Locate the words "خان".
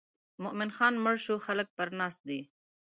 0.75-0.93